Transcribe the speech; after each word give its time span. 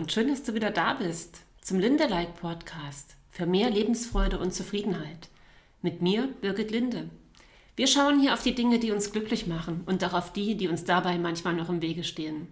und 0.00 0.10
schön, 0.10 0.28
dass 0.28 0.42
du 0.42 0.54
wieder 0.54 0.70
da 0.70 0.94
bist 0.94 1.42
zum 1.60 1.78
Lindelike 1.78 2.32
Podcast 2.40 3.16
für 3.28 3.44
mehr 3.44 3.68
Lebensfreude 3.68 4.38
und 4.38 4.54
Zufriedenheit. 4.54 5.28
Mit 5.82 6.00
mir, 6.00 6.26
Birgit 6.40 6.70
Linde. 6.70 7.10
Wir 7.76 7.86
schauen 7.86 8.18
hier 8.18 8.32
auf 8.32 8.42
die 8.42 8.54
Dinge, 8.54 8.78
die 8.78 8.92
uns 8.92 9.12
glücklich 9.12 9.46
machen 9.46 9.82
und 9.84 10.02
auch 10.02 10.14
auf 10.14 10.32
die, 10.32 10.56
die 10.56 10.68
uns 10.68 10.84
dabei 10.84 11.18
manchmal 11.18 11.52
noch 11.52 11.68
im 11.68 11.82
Wege 11.82 12.02
stehen. 12.02 12.48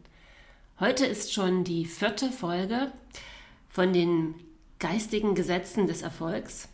Heute 0.78 1.06
ist 1.06 1.32
schon 1.32 1.64
die 1.64 1.86
vierte 1.86 2.30
Folge 2.30 2.92
von 3.70 3.94
den 3.94 4.34
geistigen 4.78 5.34
Gesetzen 5.34 5.86
des 5.86 6.02
Erfolgs, 6.02 6.68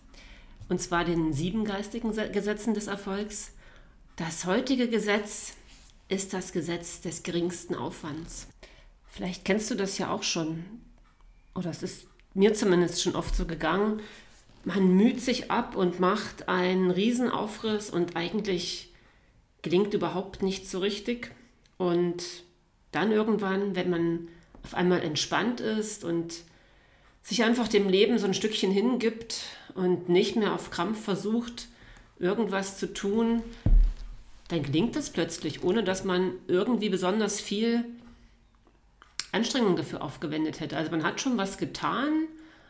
und 0.68 0.80
zwar 0.80 1.04
den 1.04 1.32
sieben 1.32 1.64
geistigen 1.64 2.10
Gesetzen 2.32 2.74
des 2.74 2.88
Erfolgs. 2.88 3.52
Das 4.16 4.44
heutige 4.44 4.88
Gesetz 4.88 5.52
ist 6.08 6.32
das 6.32 6.50
Gesetz 6.50 7.00
des 7.00 7.22
geringsten 7.22 7.76
Aufwands. 7.76 8.48
Vielleicht 9.14 9.44
kennst 9.44 9.70
du 9.70 9.76
das 9.76 9.96
ja 9.98 10.10
auch 10.10 10.24
schon, 10.24 10.64
oder 11.54 11.70
es 11.70 11.84
ist 11.84 12.08
mir 12.34 12.52
zumindest 12.52 13.00
schon 13.00 13.14
oft 13.14 13.36
so 13.36 13.46
gegangen. 13.46 14.00
Man 14.64 14.96
müht 14.96 15.20
sich 15.20 15.52
ab 15.52 15.76
und 15.76 16.00
macht 16.00 16.48
einen 16.48 16.90
Riesenaufriss 16.90 17.90
und 17.90 18.16
eigentlich 18.16 18.92
gelingt 19.62 19.94
überhaupt 19.94 20.42
nicht 20.42 20.68
so 20.68 20.80
richtig. 20.80 21.30
Und 21.78 22.24
dann 22.90 23.12
irgendwann, 23.12 23.76
wenn 23.76 23.88
man 23.88 24.28
auf 24.64 24.74
einmal 24.74 25.00
entspannt 25.02 25.60
ist 25.60 26.02
und 26.02 26.34
sich 27.22 27.44
einfach 27.44 27.68
dem 27.68 27.88
Leben 27.88 28.18
so 28.18 28.26
ein 28.26 28.34
Stückchen 28.34 28.72
hingibt 28.72 29.42
und 29.76 30.08
nicht 30.08 30.34
mehr 30.34 30.54
auf 30.54 30.72
Krampf 30.72 31.04
versucht, 31.04 31.68
irgendwas 32.18 32.78
zu 32.78 32.92
tun, 32.92 33.44
dann 34.48 34.64
gelingt 34.64 34.96
es 34.96 35.10
plötzlich, 35.10 35.62
ohne 35.62 35.84
dass 35.84 36.02
man 36.02 36.32
irgendwie 36.48 36.88
besonders 36.88 37.40
viel 37.40 37.84
Anstrengungen 39.34 39.76
dafür 39.76 40.02
aufgewendet 40.02 40.60
hätte. 40.60 40.76
Also 40.76 40.90
man 40.90 41.02
hat 41.02 41.20
schon 41.20 41.36
was 41.36 41.58
getan, 41.58 42.26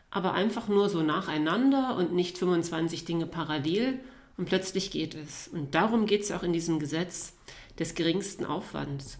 aber 0.09 0.33
einfach 0.33 0.67
nur 0.67 0.89
so 0.89 1.01
nacheinander 1.01 1.95
und 1.95 2.13
nicht 2.13 2.37
25 2.37 3.05
Dinge 3.05 3.25
parallel 3.25 3.99
und 4.37 4.45
plötzlich 4.45 4.91
geht 4.91 5.15
es. 5.15 5.47
Und 5.47 5.75
darum 5.75 6.05
geht 6.05 6.21
es 6.21 6.31
auch 6.31 6.43
in 6.43 6.53
diesem 6.53 6.79
Gesetz 6.79 7.33
des 7.79 7.95
geringsten 7.95 8.45
Aufwands. 8.45 9.17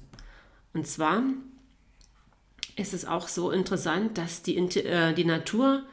Und 0.73 0.87
zwar 0.87 1.23
ist 2.75 2.93
es 2.93 3.05
auch 3.05 3.27
so 3.27 3.51
interessant, 3.51 4.17
dass 4.17 4.43
die, 4.43 4.57
äh, 4.57 5.13
die 5.13 5.25
Natur 5.25 5.83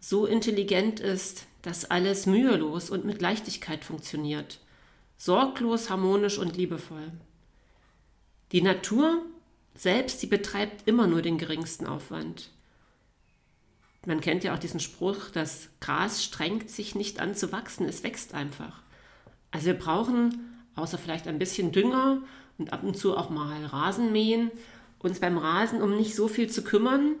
so 0.00 0.26
intelligent 0.26 0.98
ist, 0.98 1.46
dass 1.62 1.84
alles 1.84 2.26
mühelos 2.26 2.90
und 2.90 3.04
mit 3.04 3.22
Leichtigkeit 3.22 3.84
funktioniert. 3.84 4.58
Sorglos, 5.16 5.90
harmonisch 5.90 6.38
und 6.38 6.56
liebevoll. 6.56 7.12
Die 8.50 8.62
Natur 8.62 9.22
selbst, 9.74 10.20
sie 10.20 10.26
betreibt 10.26 10.86
immer 10.86 11.06
nur 11.06 11.22
den 11.22 11.38
geringsten 11.38 11.86
Aufwand. 11.86 12.50
Man 14.04 14.20
kennt 14.20 14.42
ja 14.42 14.54
auch 14.54 14.58
diesen 14.58 14.80
Spruch, 14.80 15.30
das 15.32 15.68
Gras 15.80 16.24
strengt 16.24 16.70
sich 16.70 16.94
nicht 16.94 17.20
an 17.20 17.34
zu 17.34 17.52
wachsen, 17.52 17.88
es 17.88 18.02
wächst 18.02 18.34
einfach. 18.34 18.82
Also 19.52 19.66
wir 19.66 19.74
brauchen, 19.74 20.64
außer 20.74 20.98
vielleicht 20.98 21.28
ein 21.28 21.38
bisschen 21.38 21.70
Dünger 21.70 22.22
und 22.58 22.72
ab 22.72 22.82
und 22.82 22.96
zu 22.96 23.16
auch 23.16 23.30
mal 23.30 23.64
Rasen 23.64 24.10
mähen, 24.10 24.50
uns 24.98 25.20
beim 25.20 25.38
Rasen 25.38 25.82
um 25.82 25.96
nicht 25.96 26.14
so 26.14 26.26
viel 26.26 26.50
zu 26.50 26.64
kümmern. 26.64 27.16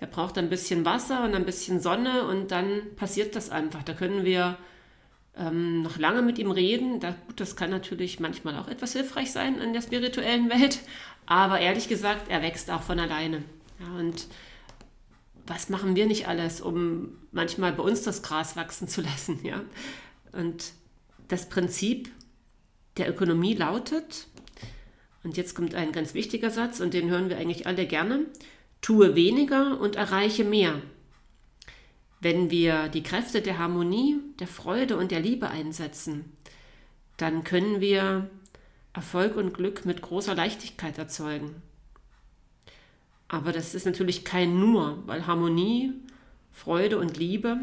Der 0.00 0.06
braucht 0.06 0.38
ein 0.38 0.48
bisschen 0.48 0.84
Wasser 0.84 1.24
und 1.24 1.34
ein 1.34 1.44
bisschen 1.44 1.80
Sonne 1.80 2.26
und 2.26 2.50
dann 2.50 2.94
passiert 2.96 3.36
das 3.36 3.50
einfach. 3.50 3.82
Da 3.82 3.92
können 3.92 4.24
wir 4.24 4.56
ähm, 5.36 5.82
noch 5.82 5.98
lange 5.98 6.22
mit 6.22 6.38
ihm 6.38 6.50
reden. 6.50 7.00
Da, 7.00 7.14
gut, 7.26 7.40
das 7.40 7.56
kann 7.56 7.70
natürlich 7.70 8.20
manchmal 8.20 8.58
auch 8.58 8.68
etwas 8.68 8.92
hilfreich 8.92 9.32
sein 9.32 9.58
in 9.60 9.72
der 9.72 9.82
spirituellen 9.82 10.50
Welt, 10.50 10.80
aber 11.26 11.60
ehrlich 11.60 11.88
gesagt, 11.88 12.28
er 12.28 12.42
wächst 12.42 12.70
auch 12.70 12.82
von 12.82 12.98
alleine. 12.98 13.42
Ja, 13.80 13.98
und 13.98 14.26
was 15.46 15.68
machen 15.68 15.96
wir 15.96 16.06
nicht 16.06 16.28
alles, 16.28 16.60
um 16.60 17.18
manchmal 17.32 17.72
bei 17.72 17.82
uns 17.82 18.02
das 18.02 18.22
Gras 18.22 18.56
wachsen 18.56 18.88
zu 18.88 19.00
lassen? 19.02 19.40
Ja? 19.44 19.62
Und 20.32 20.72
das 21.28 21.48
Prinzip 21.48 22.10
der 22.96 23.08
Ökonomie 23.08 23.54
lautet, 23.54 24.26
und 25.24 25.36
jetzt 25.36 25.54
kommt 25.54 25.74
ein 25.74 25.92
ganz 25.92 26.14
wichtiger 26.14 26.50
Satz, 26.50 26.80
und 26.80 26.94
den 26.94 27.08
hören 27.08 27.28
wir 27.28 27.38
eigentlich 27.38 27.66
alle 27.66 27.86
gerne, 27.86 28.26
tue 28.80 29.14
weniger 29.14 29.80
und 29.80 29.96
erreiche 29.96 30.44
mehr. 30.44 30.82
Wenn 32.22 32.52
wir 32.52 32.86
die 32.86 33.02
Kräfte 33.02 33.42
der 33.42 33.58
Harmonie, 33.58 34.20
der 34.38 34.46
Freude 34.46 34.96
und 34.96 35.10
der 35.10 35.18
Liebe 35.18 35.50
einsetzen, 35.50 36.24
dann 37.16 37.42
können 37.42 37.80
wir 37.80 38.30
Erfolg 38.92 39.36
und 39.36 39.54
Glück 39.54 39.84
mit 39.84 40.02
großer 40.02 40.32
Leichtigkeit 40.32 40.98
erzeugen. 40.98 41.60
Aber 43.26 43.50
das 43.50 43.74
ist 43.74 43.86
natürlich 43.86 44.24
kein 44.24 44.60
Nur, 44.60 45.02
weil 45.06 45.26
Harmonie, 45.26 45.94
Freude 46.52 46.98
und 46.98 47.16
Liebe, 47.16 47.58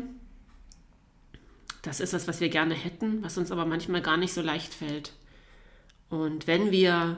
das 1.82 2.02
ist 2.02 2.12
das, 2.12 2.28
was 2.28 2.42
wir 2.42 2.50
gerne 2.50 2.74
hätten, 2.74 3.24
was 3.24 3.38
uns 3.38 3.54
aber 3.54 3.66
manchmal 3.66 4.02
gar 4.02 4.18
nicht 4.18 4.34
so 4.34 4.42
leicht 4.42 4.74
fällt. 4.74 5.14
Und 6.10 6.48
wenn 6.48 6.72
wir 6.72 7.16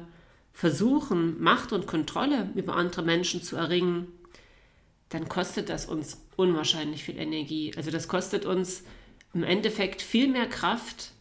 versuchen, 0.53 1.41
Macht 1.41 1.74
und 1.74 1.88
Kontrolle 1.88 2.51
über 2.53 2.75
andere 2.75 3.01
Menschen 3.01 3.41
zu 3.41 3.56
erringen, 3.56 4.09
dann 5.12 5.28
kostet 5.28 5.70
das 5.70 5.86
uns 5.86 6.26
unwahrscheinlich 6.38 7.04
viel 7.04 7.20
Energie. 7.20 7.74
Also 7.76 7.92
das 7.92 8.08
kostet 8.08 8.46
uns 8.46 8.84
im 9.34 9.44
Endeffekt 9.44 10.02
viel 10.02 10.28
mehr 10.28 10.48
Kraft, 10.48 11.12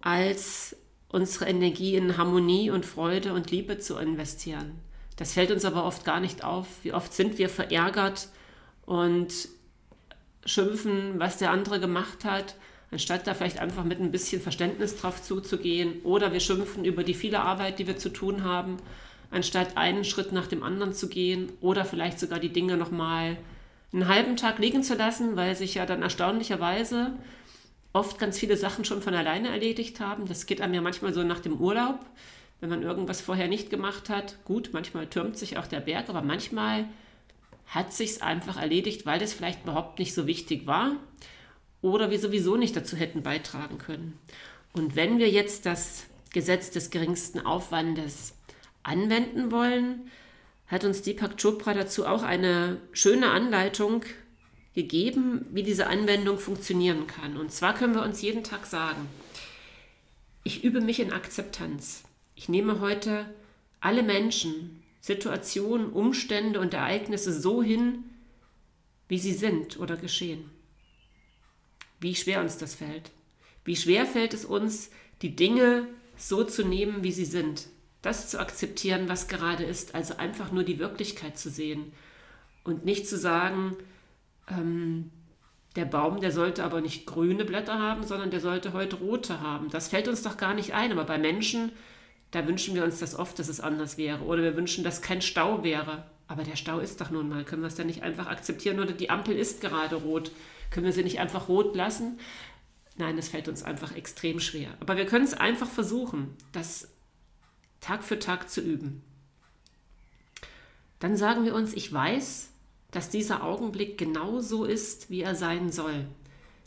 als 0.00 0.76
unsere 1.08 1.46
Energie 1.46 1.96
in 1.96 2.18
Harmonie 2.18 2.70
und 2.70 2.84
Freude 2.84 3.32
und 3.32 3.50
Liebe 3.50 3.78
zu 3.78 3.96
investieren. 3.96 4.78
Das 5.16 5.32
fällt 5.32 5.50
uns 5.50 5.64
aber 5.64 5.84
oft 5.84 6.04
gar 6.04 6.20
nicht 6.20 6.44
auf. 6.44 6.66
Wie 6.82 6.92
oft 6.92 7.14
sind 7.14 7.38
wir 7.38 7.48
verärgert 7.48 8.28
und 8.84 9.32
schimpfen, 10.44 11.18
was 11.18 11.38
der 11.38 11.50
andere 11.50 11.80
gemacht 11.80 12.24
hat, 12.24 12.56
anstatt 12.90 13.26
da 13.26 13.32
vielleicht 13.32 13.58
einfach 13.58 13.84
mit 13.84 14.00
ein 14.00 14.10
bisschen 14.10 14.42
Verständnis 14.42 14.96
drauf 14.96 15.22
zuzugehen. 15.22 16.02
Oder 16.02 16.32
wir 16.32 16.40
schimpfen 16.40 16.84
über 16.84 17.04
die 17.04 17.14
viele 17.14 17.40
Arbeit, 17.40 17.78
die 17.78 17.86
wir 17.86 17.96
zu 17.96 18.10
tun 18.10 18.44
haben, 18.44 18.76
anstatt 19.34 19.76
einen 19.76 20.04
Schritt 20.04 20.32
nach 20.32 20.46
dem 20.46 20.62
anderen 20.62 20.92
zu 20.92 21.08
gehen. 21.08 21.52
Oder 21.60 21.84
vielleicht 21.84 22.18
sogar 22.18 22.38
die 22.38 22.52
Dinge 22.52 22.76
nochmal 22.76 23.36
einen 23.92 24.08
halben 24.08 24.36
Tag 24.36 24.58
liegen 24.58 24.82
zu 24.82 24.94
lassen, 24.94 25.36
weil 25.36 25.54
sich 25.54 25.74
ja 25.74 25.86
dann 25.86 26.02
erstaunlicherweise 26.02 27.12
oft 27.92 28.18
ganz 28.18 28.38
viele 28.38 28.56
Sachen 28.56 28.84
schon 28.84 29.02
von 29.02 29.14
alleine 29.14 29.48
erledigt 29.48 30.00
haben. 30.00 30.26
Das 30.26 30.46
geht 30.46 30.60
einem 30.60 30.74
ja 30.74 30.80
manchmal 30.80 31.14
so 31.14 31.22
nach 31.22 31.40
dem 31.40 31.60
Urlaub, 31.60 32.00
wenn 32.60 32.70
man 32.70 32.82
irgendwas 32.82 33.20
vorher 33.20 33.48
nicht 33.48 33.70
gemacht 33.70 34.10
hat. 34.10 34.36
Gut, 34.44 34.70
manchmal 34.72 35.06
türmt 35.06 35.38
sich 35.38 35.58
auch 35.58 35.66
der 35.66 35.80
Berg, 35.80 36.08
aber 36.08 36.22
manchmal 36.22 36.86
hat 37.66 37.92
sich 37.92 38.10
es 38.10 38.22
einfach 38.22 38.60
erledigt, 38.60 39.06
weil 39.06 39.18
das 39.18 39.32
vielleicht 39.32 39.62
überhaupt 39.62 39.98
nicht 39.98 40.12
so 40.12 40.26
wichtig 40.26 40.66
war 40.66 40.96
oder 41.82 42.10
wir 42.10 42.18
sowieso 42.18 42.56
nicht 42.56 42.74
dazu 42.74 42.96
hätten 42.96 43.22
beitragen 43.22 43.78
können. 43.78 44.18
Und 44.72 44.96
wenn 44.96 45.18
wir 45.18 45.30
jetzt 45.30 45.66
das 45.66 46.06
Gesetz 46.32 46.70
des 46.70 46.90
geringsten 46.90 47.40
Aufwandes 47.40 48.33
anwenden 48.84 49.50
wollen, 49.50 50.10
hat 50.66 50.84
uns 50.84 51.02
Deepak 51.02 51.36
Chopra 51.40 51.74
dazu 51.74 52.06
auch 52.06 52.22
eine 52.22 52.80
schöne 52.92 53.30
Anleitung 53.30 54.04
gegeben, 54.74 55.46
wie 55.50 55.62
diese 55.62 55.86
Anwendung 55.86 56.38
funktionieren 56.38 57.06
kann. 57.06 57.36
Und 57.36 57.52
zwar 57.52 57.74
können 57.74 57.94
wir 57.94 58.02
uns 58.02 58.22
jeden 58.22 58.44
Tag 58.44 58.66
sagen, 58.66 59.08
ich 60.42 60.64
übe 60.64 60.80
mich 60.80 61.00
in 61.00 61.12
Akzeptanz. 61.12 62.02
Ich 62.34 62.48
nehme 62.48 62.80
heute 62.80 63.26
alle 63.80 64.02
Menschen, 64.02 64.82
Situationen, 65.00 65.90
Umstände 65.90 66.60
und 66.60 66.74
Ereignisse 66.74 67.32
so 67.38 67.62
hin, 67.62 68.04
wie 69.08 69.18
sie 69.18 69.32
sind 69.32 69.78
oder 69.78 69.96
geschehen. 69.96 70.50
Wie 72.00 72.14
schwer 72.14 72.40
uns 72.40 72.58
das 72.58 72.74
fällt. 72.74 73.10
Wie 73.64 73.76
schwer 73.76 74.06
fällt 74.06 74.34
es 74.34 74.44
uns, 74.44 74.90
die 75.22 75.36
Dinge 75.36 75.86
so 76.16 76.44
zu 76.44 76.64
nehmen, 76.64 77.02
wie 77.02 77.12
sie 77.12 77.24
sind. 77.24 77.68
Das 78.04 78.28
zu 78.28 78.38
akzeptieren, 78.38 79.08
was 79.08 79.28
gerade 79.28 79.64
ist. 79.64 79.94
Also 79.94 80.18
einfach 80.18 80.52
nur 80.52 80.62
die 80.62 80.78
Wirklichkeit 80.78 81.38
zu 81.38 81.48
sehen. 81.48 81.92
Und 82.62 82.84
nicht 82.84 83.08
zu 83.08 83.16
sagen, 83.16 83.76
ähm, 84.46 85.10
der 85.74 85.86
Baum, 85.86 86.20
der 86.20 86.30
sollte 86.30 86.64
aber 86.64 86.82
nicht 86.82 87.06
grüne 87.06 87.46
Blätter 87.46 87.78
haben, 87.78 88.06
sondern 88.06 88.30
der 88.30 88.40
sollte 88.40 88.74
heute 88.74 88.96
rote 88.96 89.40
haben. 89.40 89.70
Das 89.70 89.88
fällt 89.88 90.06
uns 90.06 90.22
doch 90.22 90.36
gar 90.36 90.52
nicht 90.52 90.74
ein. 90.74 90.92
Aber 90.92 91.04
bei 91.04 91.16
Menschen, 91.16 91.72
da 92.30 92.46
wünschen 92.46 92.74
wir 92.74 92.84
uns 92.84 92.98
das 92.98 93.14
oft, 93.14 93.38
dass 93.38 93.48
es 93.48 93.60
anders 93.60 93.96
wäre. 93.96 94.22
Oder 94.24 94.42
wir 94.42 94.54
wünschen, 94.54 94.84
dass 94.84 95.00
kein 95.00 95.22
Stau 95.22 95.64
wäre. 95.64 96.04
Aber 96.28 96.42
der 96.42 96.56
Stau 96.56 96.80
ist 96.80 97.00
doch 97.00 97.10
nun 97.10 97.30
mal. 97.30 97.44
Können 97.44 97.62
wir 97.62 97.68
es 97.68 97.74
dann 97.74 97.86
nicht 97.86 98.02
einfach 98.02 98.26
akzeptieren? 98.26 98.80
Oder 98.80 98.92
die 98.92 99.08
Ampel 99.08 99.34
ist 99.34 99.62
gerade 99.62 99.96
rot. 99.96 100.30
Können 100.70 100.84
wir 100.84 100.92
sie 100.92 101.04
nicht 101.04 101.20
einfach 101.20 101.48
rot 101.48 101.74
lassen? 101.74 102.18
Nein, 102.96 103.16
das 103.16 103.28
fällt 103.28 103.48
uns 103.48 103.62
einfach 103.62 103.96
extrem 103.96 104.40
schwer. 104.40 104.68
Aber 104.80 104.98
wir 104.98 105.06
können 105.06 105.24
es 105.24 105.32
einfach 105.32 105.68
versuchen, 105.68 106.36
das 106.52 106.93
Tag 107.84 108.02
für 108.02 108.18
Tag 108.18 108.48
zu 108.48 108.62
üben. 108.62 109.02
Dann 111.00 111.18
sagen 111.18 111.44
wir 111.44 111.54
uns, 111.54 111.74
ich 111.74 111.92
weiß, 111.92 112.48
dass 112.90 113.10
dieser 113.10 113.44
Augenblick 113.44 113.98
genau 113.98 114.40
so 114.40 114.64
ist, 114.64 115.10
wie 115.10 115.20
er 115.20 115.34
sein 115.34 115.70
soll. 115.70 116.06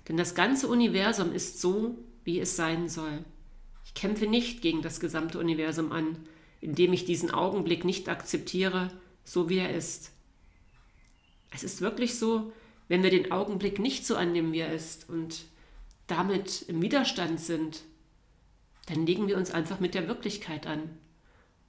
Denn 0.07 0.15
das 0.15 0.35
ganze 0.35 0.67
Universum 0.67 1.33
ist 1.33 1.59
so, 1.59 1.97
wie 2.23 2.39
es 2.39 2.55
sein 2.55 2.87
soll. 2.87 3.25
Ich 3.83 3.95
kämpfe 3.95 4.27
nicht 4.27 4.61
gegen 4.61 4.83
das 4.83 4.99
gesamte 4.99 5.39
Universum 5.39 5.91
an, 5.91 6.19
indem 6.61 6.93
ich 6.93 7.05
diesen 7.05 7.31
Augenblick 7.31 7.83
nicht 7.83 8.09
akzeptiere, 8.09 8.91
so 9.23 9.49
wie 9.49 9.57
er 9.57 9.73
ist. 9.73 10.11
Es 11.49 11.63
ist 11.63 11.81
wirklich 11.81 12.19
so, 12.19 12.53
wenn 12.89 13.01
wir 13.01 13.09
den 13.09 13.31
Augenblick 13.31 13.79
nicht 13.79 14.05
so 14.05 14.15
annehmen, 14.15 14.53
wie 14.53 14.59
er 14.59 14.71
ist 14.71 15.09
und 15.09 15.45
damit 16.05 16.61
im 16.67 16.79
Widerstand 16.79 17.39
sind, 17.39 17.81
dann 18.85 19.07
legen 19.07 19.27
wir 19.27 19.35
uns 19.35 19.49
einfach 19.49 19.79
mit 19.79 19.95
der 19.95 20.07
Wirklichkeit 20.07 20.67
an. 20.67 20.91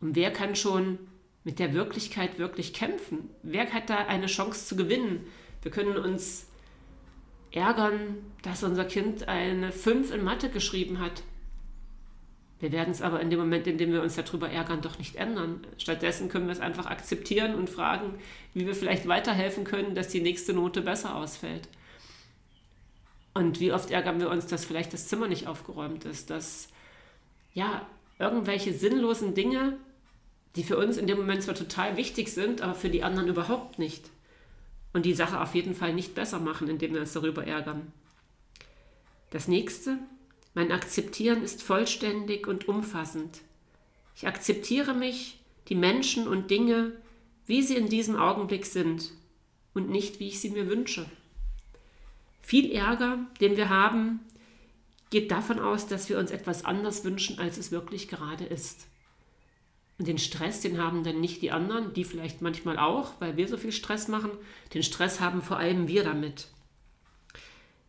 Und 0.00 0.16
wer 0.16 0.32
kann 0.32 0.54
schon 0.54 0.98
mit 1.44 1.58
der 1.58 1.74
Wirklichkeit 1.74 2.38
wirklich 2.38 2.72
kämpfen? 2.72 3.30
Wer 3.42 3.72
hat 3.72 3.90
da 3.90 4.06
eine 4.06 4.26
Chance 4.26 4.66
zu 4.66 4.76
gewinnen? 4.76 5.26
Wir 5.62 5.70
können 5.70 5.96
uns 5.96 6.46
ärgern, 7.50 8.18
dass 8.42 8.62
unser 8.62 8.84
Kind 8.84 9.28
eine 9.28 9.72
5 9.72 10.12
in 10.12 10.22
Mathe 10.22 10.50
geschrieben 10.50 11.00
hat. 11.00 11.22
Wir 12.60 12.72
werden 12.72 12.90
es 12.90 13.02
aber 13.02 13.20
in 13.20 13.30
dem 13.30 13.38
Moment, 13.38 13.66
in 13.66 13.78
dem 13.78 13.92
wir 13.92 14.02
uns 14.02 14.16
darüber 14.16 14.50
ärgern, 14.50 14.82
doch 14.82 14.98
nicht 14.98 15.16
ändern. 15.16 15.64
Stattdessen 15.78 16.28
können 16.28 16.46
wir 16.46 16.52
es 16.52 16.60
einfach 16.60 16.86
akzeptieren 16.86 17.54
und 17.54 17.70
fragen, 17.70 18.18
wie 18.52 18.66
wir 18.66 18.74
vielleicht 18.74 19.06
weiterhelfen 19.06 19.64
können, 19.64 19.94
dass 19.94 20.08
die 20.08 20.20
nächste 20.20 20.52
Note 20.52 20.82
besser 20.82 21.14
ausfällt. 21.14 21.68
Und 23.34 23.60
wie 23.60 23.72
oft 23.72 23.90
ärgern 23.92 24.18
wir 24.18 24.30
uns, 24.30 24.46
dass 24.46 24.64
vielleicht 24.64 24.92
das 24.92 25.06
Zimmer 25.06 25.28
nicht 25.28 25.46
aufgeräumt 25.46 26.04
ist, 26.04 26.30
dass 26.30 26.68
ja 27.54 27.86
irgendwelche 28.18 28.72
sinnlosen 28.72 29.34
Dinge, 29.34 29.76
die 30.56 30.64
für 30.64 30.76
uns 30.76 30.96
in 30.96 31.06
dem 31.06 31.18
Moment 31.18 31.42
zwar 31.42 31.54
total 31.54 31.96
wichtig 31.96 32.32
sind, 32.32 32.62
aber 32.62 32.74
für 32.74 32.90
die 32.90 33.02
anderen 33.02 33.28
überhaupt 33.28 33.78
nicht. 33.78 34.10
Und 34.92 35.04
die 35.04 35.14
Sache 35.14 35.40
auf 35.40 35.54
jeden 35.54 35.74
Fall 35.74 35.92
nicht 35.92 36.14
besser 36.14 36.40
machen, 36.40 36.68
indem 36.68 36.94
wir 36.94 37.00
uns 37.00 37.12
darüber 37.12 37.46
ärgern. 37.46 37.92
Das 39.30 39.46
nächste, 39.46 39.98
mein 40.54 40.72
Akzeptieren 40.72 41.42
ist 41.42 41.62
vollständig 41.62 42.46
und 42.46 42.66
umfassend. 42.68 43.40
Ich 44.16 44.26
akzeptiere 44.26 44.94
mich, 44.94 45.38
die 45.68 45.74
Menschen 45.74 46.26
und 46.26 46.50
Dinge, 46.50 46.92
wie 47.46 47.62
sie 47.62 47.76
in 47.76 47.88
diesem 47.88 48.16
Augenblick 48.16 48.66
sind 48.66 49.12
und 49.74 49.90
nicht, 49.90 50.18
wie 50.18 50.28
ich 50.28 50.40
sie 50.40 50.50
mir 50.50 50.68
wünsche. 50.68 51.06
Viel 52.40 52.72
Ärger, 52.72 53.18
den 53.40 53.56
wir 53.56 53.68
haben, 53.68 54.20
geht 55.10 55.30
davon 55.30 55.58
aus, 55.58 55.86
dass 55.86 56.08
wir 56.08 56.18
uns 56.18 56.30
etwas 56.30 56.64
anders 56.64 57.04
wünschen, 57.04 57.38
als 57.38 57.58
es 57.58 57.70
wirklich 57.70 58.08
gerade 58.08 58.44
ist. 58.44 58.86
Und 59.98 60.06
den 60.06 60.18
Stress, 60.18 60.60
den 60.60 60.80
haben 60.80 61.02
dann 61.02 61.20
nicht 61.20 61.42
die 61.42 61.50
anderen, 61.50 61.92
die 61.92 62.04
vielleicht 62.04 62.40
manchmal 62.40 62.78
auch, 62.78 63.14
weil 63.18 63.36
wir 63.36 63.48
so 63.48 63.56
viel 63.56 63.72
Stress 63.72 64.06
machen. 64.06 64.30
Den 64.72 64.82
Stress 64.82 65.20
haben 65.20 65.42
vor 65.42 65.56
allem 65.58 65.88
wir 65.88 66.04
damit. 66.04 66.48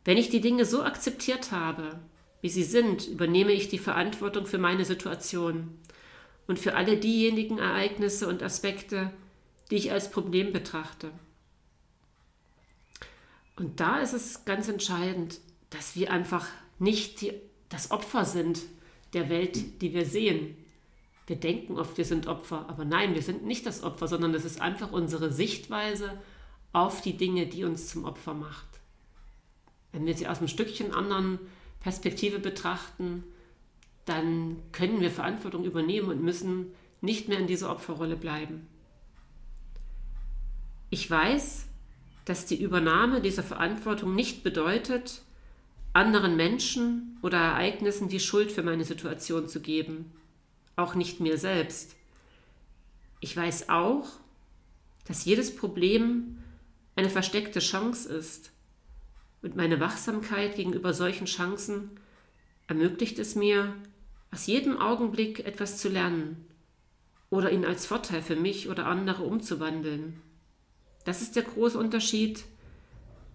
Wenn 0.06 0.18
ich 0.18 0.30
die 0.30 0.42
Dinge 0.42 0.66
so 0.66 0.82
akzeptiert 0.82 1.52
habe, 1.52 2.00
wie 2.42 2.50
sie 2.50 2.64
sind, 2.64 3.08
übernehme 3.08 3.52
ich 3.52 3.68
die 3.68 3.78
Verantwortung 3.78 4.48
für 4.48 4.58
meine 4.58 4.86
Situation 4.86 5.78
und 6.48 6.58
für 6.58 6.76
alle 6.76 6.98
diejenigen 6.98 7.60
Ereignisse 7.60 8.28
und 8.28 8.42
Aspekte, 8.42 9.12
die 9.70 9.76
ich 9.76 9.92
als 9.92 10.10
Problem 10.10 10.52
betrachte. 10.52 11.12
Und 13.56 13.80
da 13.82 14.00
ist 14.00 14.14
es 14.14 14.46
ganz 14.46 14.68
entscheidend, 14.68 15.42
dass 15.70 15.96
wir 15.96 16.12
einfach 16.12 16.48
nicht 16.80 17.22
die, 17.22 17.34
das 17.68 17.92
Opfer 17.92 18.26
sind 18.26 18.62
der 19.14 19.30
Welt, 19.30 19.82
die 19.82 19.94
wir 19.94 20.06
sehen. 20.06 20.56
Wir 21.30 21.36
denken 21.36 21.78
oft, 21.78 21.96
wir 21.96 22.06
sind 22.06 22.26
Opfer, 22.26 22.66
aber 22.70 22.86
nein, 22.86 23.14
wir 23.14 23.22
sind 23.22 23.46
nicht 23.46 23.64
das 23.68 23.84
Opfer, 23.84 24.08
sondern 24.08 24.34
es 24.34 24.46
ist 24.46 24.62
einfach 24.62 24.92
unsere 24.92 25.32
Sichtweise 25.32 26.20
auf 26.74 27.02
die 27.02 27.18
Dinge, 27.18 27.46
die 27.46 27.66
uns 27.66 27.88
zum 27.88 28.04
Opfer 28.04 28.34
macht. 28.34 28.66
Wenn 29.92 30.08
wir 30.08 30.18
sie 30.18 30.28
aus 30.28 30.40
einem 30.40 30.48
Stückchen 30.48 30.92
anderen 30.92 31.38
Perspektive 31.82 32.40
betrachten, 32.40 33.24
dann 34.06 34.58
können 34.72 35.02
wir 35.02 35.12
Verantwortung 35.12 35.66
übernehmen 35.66 36.10
und 36.10 36.24
müssen 36.24 36.72
nicht 37.00 37.28
mehr 37.28 37.38
in 37.38 37.46
dieser 37.46 37.70
Opferrolle 37.70 38.16
bleiben. 38.16 38.66
Ich 40.90 41.12
weiß, 41.12 41.68
dass 42.26 42.48
die 42.48 42.60
Übernahme 42.60 43.22
dieser 43.22 43.44
Verantwortung 43.44 44.16
nicht 44.16 44.42
bedeutet, 44.42 45.22
anderen 45.94 46.36
Menschen 46.36 47.20
oder 47.22 47.38
Ereignissen 47.38 48.10
die 48.10 48.20
Schuld 48.20 48.52
für 48.52 48.64
meine 48.64 48.84
Situation 48.84 49.48
zu 49.48 49.60
geben, 49.60 50.12
auch 50.80 50.96
nicht 50.96 51.20
mir 51.20 51.38
selbst. 51.38 51.96
Ich 53.20 53.36
weiß 53.36 53.70
auch, 53.70 54.08
dass 55.06 55.26
jedes 55.26 55.56
Problem 55.56 56.38
eine 56.96 57.10
versteckte 57.10 57.60
Chance 57.60 58.10
ist 58.10 58.52
und 59.42 59.56
meine 59.56 59.80
Wachsamkeit 59.80 60.56
gegenüber 60.56 60.94
solchen 60.94 61.26
Chancen 61.26 61.92
ermöglicht 62.68 63.20
es 63.20 63.36
mir, 63.36 63.76
aus 64.32 64.46
jedem 64.46 64.78
Augenblick 64.78 65.46
etwas 65.46 65.78
zu 65.78 65.90
lernen 65.90 66.46
oder 67.30 67.52
ihn 67.52 67.66
als 67.66 67.86
Vorteil 67.86 68.22
für 68.22 68.36
mich 68.36 68.70
oder 68.70 68.86
andere 68.86 69.24
umzuwandeln. 69.24 70.22
Das 71.06 71.22
ist 71.22 71.36
der 71.36 71.44
große 71.44 71.78
Unterschied 71.78 72.44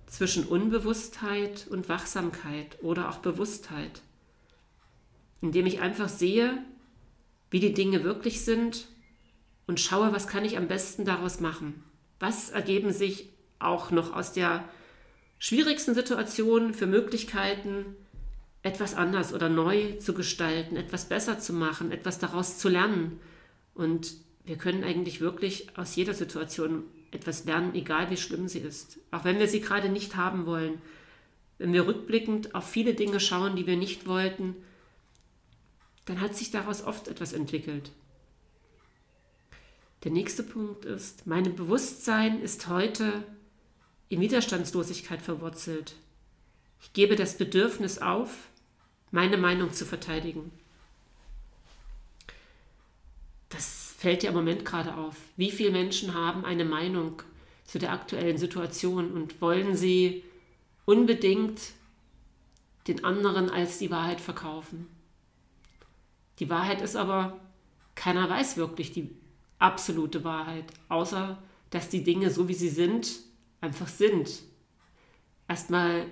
zwischen 0.06 0.44
Unbewusstheit 0.44 1.66
und 1.68 1.88
Wachsamkeit 1.88 2.78
oder 2.82 3.08
auch 3.08 3.18
Bewusstheit, 3.18 4.02
indem 5.40 5.66
ich 5.66 5.80
einfach 5.80 6.08
sehe, 6.08 6.62
wie 7.54 7.60
die 7.60 7.72
Dinge 7.72 8.02
wirklich 8.02 8.40
sind 8.40 8.88
und 9.68 9.78
schaue, 9.78 10.12
was 10.12 10.26
kann 10.26 10.44
ich 10.44 10.56
am 10.56 10.66
besten 10.66 11.04
daraus 11.04 11.38
machen. 11.38 11.84
Was 12.18 12.50
ergeben 12.50 12.92
sich 12.92 13.28
auch 13.60 13.92
noch 13.92 14.12
aus 14.12 14.32
der 14.32 14.68
schwierigsten 15.38 15.94
Situationen 15.94 16.74
für 16.74 16.88
Möglichkeiten, 16.88 17.94
etwas 18.64 18.96
anders 18.96 19.32
oder 19.32 19.48
neu 19.48 19.92
zu 19.98 20.14
gestalten, 20.14 20.74
etwas 20.74 21.04
besser 21.04 21.38
zu 21.38 21.52
machen, 21.52 21.92
etwas 21.92 22.18
daraus 22.18 22.58
zu 22.58 22.68
lernen. 22.68 23.20
Und 23.76 24.14
wir 24.44 24.56
können 24.56 24.82
eigentlich 24.82 25.20
wirklich 25.20 25.68
aus 25.78 25.94
jeder 25.94 26.14
Situation 26.14 26.82
etwas 27.12 27.44
lernen, 27.44 27.76
egal 27.76 28.10
wie 28.10 28.16
schlimm 28.16 28.48
sie 28.48 28.58
ist. 28.58 28.98
Auch 29.12 29.24
wenn 29.24 29.38
wir 29.38 29.46
sie 29.46 29.60
gerade 29.60 29.90
nicht 29.90 30.16
haben 30.16 30.44
wollen. 30.46 30.82
Wenn 31.58 31.72
wir 31.72 31.86
rückblickend 31.86 32.52
auf 32.56 32.68
viele 32.68 32.94
Dinge 32.94 33.20
schauen, 33.20 33.54
die 33.54 33.68
wir 33.68 33.76
nicht 33.76 34.08
wollten, 34.08 34.56
dann 36.04 36.20
hat 36.20 36.36
sich 36.36 36.50
daraus 36.50 36.82
oft 36.82 37.08
etwas 37.08 37.32
entwickelt. 37.32 37.90
Der 40.04 40.12
nächste 40.12 40.42
Punkt 40.42 40.84
ist, 40.84 41.26
mein 41.26 41.56
Bewusstsein 41.56 42.40
ist 42.42 42.68
heute 42.68 43.24
in 44.10 44.20
Widerstandslosigkeit 44.20 45.22
verwurzelt. 45.22 45.96
Ich 46.82 46.92
gebe 46.92 47.16
das 47.16 47.38
Bedürfnis 47.38 47.98
auf, 47.98 48.48
meine 49.10 49.38
Meinung 49.38 49.72
zu 49.72 49.86
verteidigen. 49.86 50.52
Das 53.48 53.94
fällt 53.96 54.22
ja 54.22 54.30
im 54.30 54.36
Moment 54.36 54.66
gerade 54.66 54.94
auf. 54.94 55.16
Wie 55.36 55.50
viele 55.50 55.70
Menschen 55.70 56.12
haben 56.12 56.44
eine 56.44 56.66
Meinung 56.66 57.22
zu 57.64 57.78
der 57.78 57.92
aktuellen 57.92 58.36
Situation 58.36 59.12
und 59.12 59.40
wollen 59.40 59.74
sie 59.74 60.22
unbedingt 60.84 61.60
den 62.88 63.04
anderen 63.04 63.48
als 63.48 63.78
die 63.78 63.90
Wahrheit 63.90 64.20
verkaufen? 64.20 64.93
Die 66.38 66.50
Wahrheit 66.50 66.82
ist 66.82 66.96
aber, 66.96 67.40
keiner 67.94 68.28
weiß 68.28 68.56
wirklich 68.56 68.92
die 68.92 69.10
absolute 69.58 70.24
Wahrheit, 70.24 70.64
außer 70.88 71.38
dass 71.70 71.88
die 71.88 72.04
Dinge 72.04 72.30
so 72.30 72.48
wie 72.48 72.54
sie 72.54 72.68
sind 72.68 73.10
einfach 73.60 73.88
sind. 73.88 74.42
Erstmal 75.48 76.06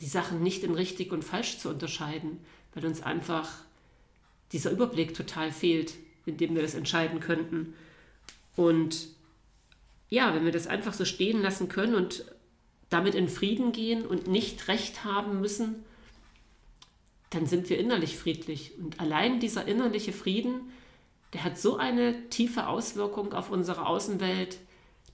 die 0.00 0.06
Sachen 0.06 0.42
nicht 0.42 0.62
in 0.62 0.74
richtig 0.74 1.12
und 1.12 1.24
falsch 1.24 1.58
zu 1.58 1.68
unterscheiden, 1.70 2.38
weil 2.74 2.86
uns 2.86 3.02
einfach 3.02 3.48
dieser 4.52 4.70
Überblick 4.70 5.14
total 5.14 5.50
fehlt, 5.50 5.94
in 6.26 6.36
dem 6.36 6.54
wir 6.54 6.62
das 6.62 6.74
entscheiden 6.74 7.20
könnten. 7.20 7.74
Und 8.56 9.08
ja, 10.08 10.34
wenn 10.34 10.44
wir 10.44 10.52
das 10.52 10.66
einfach 10.66 10.94
so 10.94 11.04
stehen 11.04 11.42
lassen 11.42 11.68
können 11.68 11.94
und 11.94 12.24
damit 12.88 13.14
in 13.14 13.28
Frieden 13.28 13.72
gehen 13.72 14.06
und 14.06 14.26
nicht 14.26 14.68
recht 14.68 15.04
haben 15.04 15.40
müssen, 15.40 15.84
dann 17.30 17.46
sind 17.46 17.68
wir 17.68 17.78
innerlich 17.78 18.16
friedlich. 18.16 18.72
Und 18.78 19.00
allein 19.00 19.40
dieser 19.40 19.66
innerliche 19.66 20.12
Frieden, 20.12 20.72
der 21.32 21.44
hat 21.44 21.58
so 21.58 21.76
eine 21.76 22.28
tiefe 22.30 22.66
Auswirkung 22.66 23.32
auf 23.34 23.50
unsere 23.50 23.86
Außenwelt, 23.86 24.58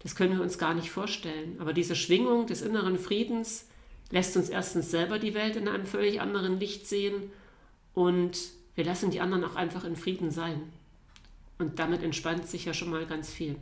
das 0.01 0.15
können 0.15 0.37
wir 0.37 0.43
uns 0.43 0.59
gar 0.59 0.75
nicht 0.75 0.91
vorstellen. 0.91 1.57
Aber 1.59 1.73
diese 1.73 1.97
Schwingung 1.97 2.47
des 2.47 2.63
inneren 2.63 2.99
Friedens 2.99 3.69
lässt 4.11 4.37
uns 4.37 4.49
erstens 4.49 4.91
selber 4.91 5.19
die 5.19 5.35
Welt 5.35 5.57
in 5.57 5.67
einem 5.67 5.87
völlig 5.87 6.21
anderen 6.21 6.61
Licht 6.61 6.87
sehen 6.87 7.31
und 7.95 8.39
wir 8.75 8.85
lassen 8.85 9.11
die 9.11 9.21
anderen 9.21 9.45
auch 9.45 9.57
einfach 9.57 9.85
in 9.85 9.97
Frieden 9.97 10.31
sein. 10.31 10.61
Und 11.59 11.79
damit 11.79 12.03
entspannt 12.03 12.49
sich 12.49 12.65
ja 12.65 12.75
schon 12.75 12.91
mal 12.91 13.07
ganz 13.07 13.33
viel. 13.33 13.57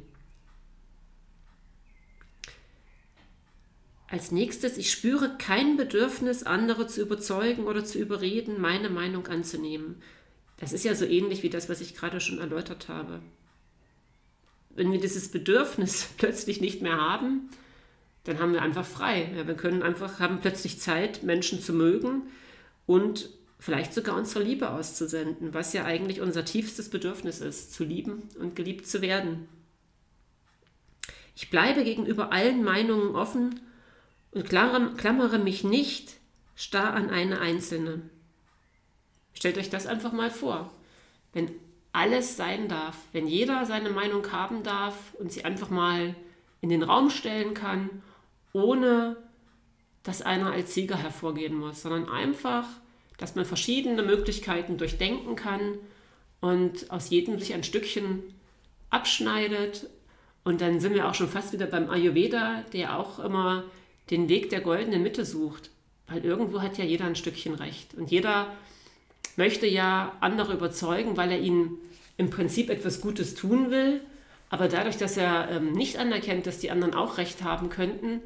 Als 4.13 4.31
nächstes, 4.31 4.79
ich 4.79 4.93
spüre 4.93 5.37
kein 5.39 5.77
Bedürfnis, 5.77 6.45
andere 6.45 6.87
zu 6.87 7.03
überzeugen 7.03 7.65
oder 7.65 7.85
zu 7.85 7.99
überreden, 7.99 8.61
meine 8.61 8.91
Meinung 8.91 9.27
anzunehmen. 9.27 10.01
Das 10.59 10.73
ist 10.73 10.85
ja 10.85 10.95
so 10.95 11.05
ähnlich 11.05 11.43
wie 11.43 11.51
das, 11.51 11.69
was 11.69 11.81
ich 11.81 11.97
gerade 11.97 12.21
schon 12.21 12.39
erläutert 12.39 12.89
habe 12.89 13.21
wenn 14.75 14.93
wir 14.93 15.01
dieses 15.01 15.31
Bedürfnis 15.31 16.09
plötzlich 16.19 16.61
nicht 16.61 16.83
mehr 16.83 16.97
haben, 16.97 17.49
dann 18.25 18.39
haben 18.39 18.53
wir 18.53 18.63
einfach 18.63 18.87
frei. 18.87 19.31
Wir 19.45 19.55
können 19.55 19.83
einfach, 19.83 20.21
haben 20.21 20.41
plötzlich 20.41 20.79
Zeit, 20.79 21.23
Menschen 21.23 21.61
zu 21.61 21.73
mögen 21.73 22.23
und 22.87 23.31
vielleicht 23.59 23.95
sogar 23.95 24.17
unsere 24.17 24.45
Liebe 24.45 24.71
auszusenden, 24.71 25.55
was 25.55 25.73
ja 25.73 25.85
eigentlich 25.85 26.21
unser 26.21 26.45
tiefstes 26.45 26.89
Bedürfnis 26.89 27.41
ist, 27.41 27.73
zu 27.73 27.85
lieben 27.85 28.29
und 28.39 28.57
geliebt 28.57 28.87
zu 28.87 29.03
werden. 29.03 29.49
Ich 31.35 31.51
bleibe 31.51 31.83
gegenüber 31.83 32.33
allen 32.33 32.63
Meinungen 32.63 33.15
offen 33.17 33.61
und 34.33 34.49
klammere 34.49 35.39
mich 35.39 35.63
nicht 35.63 36.15
starr 36.55 36.95
an 36.95 37.11
eine 37.11 37.41
einzelne. 37.41 38.03
Stellt 39.35 39.59
euch 39.59 39.71
das 39.71 39.87
einfach 39.87 40.13
mal 40.13 40.31
vor. 40.31 40.73
Wenn 41.33 41.51
alles 41.93 42.37
sein 42.37 42.69
darf, 42.69 42.97
wenn 43.13 43.27
jeder 43.27 43.67
seine 43.67 43.91
Meinung 43.91 44.31
haben 44.33 44.63
darf 44.63 45.15
und 45.15 45.33
sie 45.33 45.45
einfach 45.45 45.71
mal 45.71 46.15
in 46.61 46.71
den 46.71 46.83
Raum 46.83 47.11
stellen 47.11 47.55
kann, 47.55 47.91
ohne 48.53 49.17
dass 50.03 50.23
einer 50.23 50.53
als 50.53 50.75
Sieger 50.75 50.97
hervorgehen 50.97 51.55
muss, 51.55 51.83
sondern 51.83 52.09
einfach, 52.09 52.67
dass 53.19 53.35
man 53.35 53.45
verschiedene 53.45 54.03
Möglichkeiten 54.03 54.79
durchdenken 54.79 55.37
kann 55.37 55.79
und 56.41 56.91
aus 56.91 57.11
jedem 57.11 57.39
sich 57.39 57.55
ein 57.55 57.65
Stückchen 57.65 58.23
abschneidet. 58.91 59.89
Und 60.45 60.61
dann 60.61 60.81
sind 60.81 60.95
wir 60.95 61.09
auch 61.09 61.15
schon 61.15 61.29
fast 61.29 61.53
wieder 61.53 61.67
beim 61.67 61.89
Ayurveda, 61.89 62.65
der 62.73 62.99
auch 62.99 63.19
immer 63.19 63.65
den 64.11 64.29
Weg 64.29 64.51
der 64.51 64.61
goldenen 64.61 65.03
Mitte 65.03 65.25
sucht. 65.25 65.71
Weil 66.07 66.25
irgendwo 66.25 66.61
hat 66.61 66.79
ja 66.79 66.85
jeder 66.85 67.07
ein 67.07 67.17
Stückchen 67.17 67.55
Recht. 67.55 67.95
Und 67.95 68.11
jeder 68.11 68.53
möchte 69.37 69.67
ja 69.67 70.17
andere 70.21 70.55
überzeugen, 70.55 71.17
weil 71.17 71.31
er 71.31 71.41
ihnen 71.41 71.79
im 72.17 72.31
Prinzip 72.31 72.71
etwas 72.71 73.01
Gutes 73.01 73.35
tun 73.35 73.71
will. 73.71 74.01
Aber 74.51 74.69
dadurch, 74.69 74.99
dass 74.99 75.17
er 75.17 75.49
ähm, 75.51 75.73
nicht 75.73 75.99
anerkennt, 75.99 76.47
dass 76.47 76.59
die 76.59 76.71
anderen 76.71 76.95
auch 76.95 77.17
Recht 77.17 77.43
haben 77.43 77.71
könnten, 77.71 78.21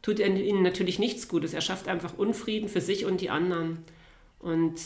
tut 0.00 0.20
er 0.20 0.28
ihnen 0.28 0.62
natürlich 0.62 0.98
nichts 0.98 1.28
Gutes. 1.28 1.52
Er 1.52 1.60
schafft 1.60 1.88
einfach 1.88 2.16
Unfrieden 2.16 2.68
für 2.68 2.80
sich 2.80 3.04
und 3.04 3.20
die 3.20 3.30
anderen. 3.30 3.84
Und 4.38 4.80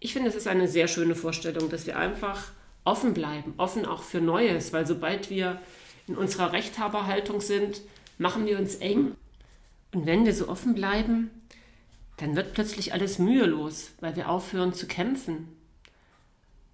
ich 0.00 0.12
finde, 0.12 0.28
es 0.28 0.34
ist 0.34 0.46
eine 0.46 0.68
sehr 0.68 0.88
schöne 0.88 1.14
Vorstellung, 1.14 1.70
dass 1.70 1.86
wir 1.86 1.98
einfach 1.98 2.52
offen 2.84 3.14
bleiben, 3.14 3.54
offen 3.56 3.86
auch 3.86 4.02
für 4.02 4.20
Neues, 4.20 4.72
weil 4.72 4.86
sobald 4.86 5.30
wir 5.30 5.60
in 6.06 6.16
unserer 6.16 6.52
Rechthaberhaltung 6.52 7.40
sind, 7.40 7.80
machen 8.18 8.46
wir 8.46 8.58
uns 8.58 8.76
eng. 8.76 9.12
Und 9.96 10.04
wenn 10.04 10.26
wir 10.26 10.34
so 10.34 10.50
offen 10.50 10.74
bleiben, 10.74 11.30
dann 12.18 12.36
wird 12.36 12.52
plötzlich 12.52 12.92
alles 12.92 13.18
mühelos, 13.18 13.92
weil 14.00 14.14
wir 14.14 14.28
aufhören 14.28 14.74
zu 14.74 14.86
kämpfen. 14.86 15.48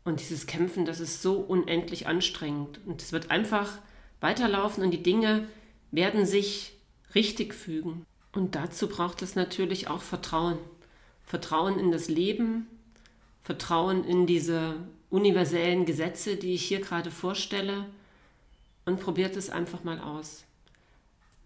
Und 0.03 0.19
dieses 0.19 0.49
Kämpfen, 0.49 0.87
das 0.87 0.99
ist 0.99 1.23
so 1.23 1.35
unendlich 1.35 2.09
anstrengend. 2.09 2.81
Und 2.85 3.01
es 3.01 3.13
wird 3.13 3.31
einfach 3.31 3.79
weiterlaufen 4.21 4.83
und 4.83 4.91
die 4.91 5.05
Dinge 5.05 5.47
werden 5.93 6.27
sich 6.27 6.73
richtig 7.15 7.55
fügen. 7.55 8.05
Und 8.33 8.57
dazu 8.57 8.89
braucht 8.89 9.23
es 9.23 9.37
natürlich 9.37 9.87
auch 9.87 10.03
Vertrauen. 10.03 10.59
Vertrauen 11.25 11.79
in 11.79 11.93
das 11.93 12.09
Leben, 12.09 12.67
Vertrauen 13.45 14.03
in 14.03 14.27
diese 14.27 14.75
universellen 15.11 15.87
Gesetze, 15.87 16.35
die 16.35 16.55
ich 16.55 16.65
hier 16.65 16.81
gerade 16.81 17.13
vorstelle. 17.13 17.87
Und 18.85 18.99
probiert 18.99 19.37
es 19.37 19.49
einfach 19.49 19.85
mal 19.85 20.01
aus. 20.01 20.43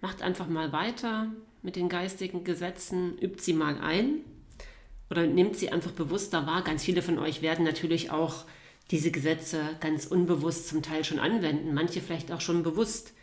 Macht 0.07 0.23
einfach 0.23 0.47
mal 0.47 0.71
weiter 0.71 1.33
mit 1.63 1.75
den 1.75 1.89
geistigen 1.89 2.45
Gesetzen, 2.45 3.19
übt 3.19 3.43
sie 3.43 3.53
mal 3.53 3.77
ein 3.81 4.21
oder 5.11 5.27
nehmt 5.27 5.57
sie 5.57 5.73
einfach 5.73 5.91
bewusster 5.91 6.47
wahr. 6.47 6.63
Ganz 6.63 6.85
viele 6.85 7.03
von 7.03 7.19
euch 7.19 7.43
werden 7.43 7.65
natürlich 7.65 8.13
auch 8.13 8.45
diese 8.93 9.11
Gesetze 9.11 9.59
ganz 9.81 10.07
unbewusst 10.07 10.69
zum 10.69 10.81
Teil 10.81 11.03
schon 11.03 11.19
anwenden, 11.19 11.75
manche 11.75 12.01
vielleicht 12.01 12.31
auch 12.31 12.41
schon 12.41 12.63
bewusst. 12.63 13.15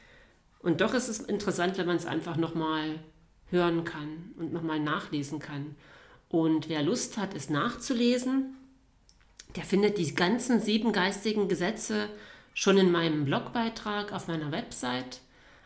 Und 0.60 0.82
doch 0.82 0.94
ist 0.94 1.08
es 1.08 1.22
interessant, 1.22 1.78
wenn 1.78 1.88
man 1.88 1.96
es 1.96 2.06
einfach 2.06 2.36
nochmal 2.36 3.00
hören 3.50 3.86
kann 3.86 4.34
und 4.38 4.52
nochmal 4.52 4.82
nachlesen 4.82 5.40
kann. 5.40 5.78
Und 6.28 6.68
wer 6.68 6.84
Lust 6.84 7.18
hat, 7.18 7.34
es 7.34 7.50
nachzulesen, 7.50 8.58
der 9.56 9.64
findet 9.64 9.98
die 10.00 10.16
ganzen 10.16 10.60
sieben 10.60 10.92
geistigen 10.92 11.48
Gesetze 11.48 12.10
schon 12.54 12.78
in 12.78 12.92
meinem 12.92 13.24
Blogbeitrag 13.24 14.12
auf 14.12 14.28
meiner 14.28 14.52
Website. 14.52 15.22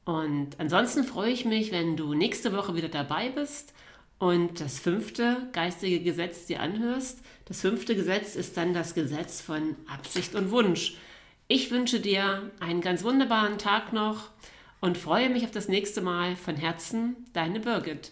Und 0.06 0.60
ansonsten 0.60 1.04
freue 1.04 1.32
ich 1.32 1.46
mich, 1.46 1.72
wenn 1.72 1.98
du 1.98 2.14
nächste 2.14 2.54
Woche 2.54 2.76
wieder 2.76 2.90
dabei 2.90 3.30
bist 3.30 3.74
und 4.20 4.62
das 4.62 4.80
fünfte 4.80 5.50
geistige 5.52 6.00
Gesetz 6.00 6.46
dir 6.46 6.62
anhörst. 6.62 7.20
Das 7.46 7.62
fünfte 7.62 7.96
Gesetz 7.96 8.36
ist 8.36 8.56
dann 8.56 8.74
das 8.74 8.94
Gesetz 8.94 9.42
von 9.42 9.76
Absicht 9.88 10.36
und 10.36 10.52
Wunsch. 10.52 10.96
Ich 11.48 11.72
wünsche 11.72 12.00
dir 12.00 12.52
einen 12.60 12.82
ganz 12.82 13.04
wunderbaren 13.04 13.58
Tag 13.58 13.94
noch 13.94 14.30
und 14.80 14.98
freue 14.98 15.30
mich 15.30 15.44
auf 15.44 15.52
das 15.52 15.68
nächste 15.68 16.02
Mal. 16.02 16.36
Von 16.36 16.56
Herzen, 16.56 17.16
deine 17.34 17.60
Birgit. 17.60 18.12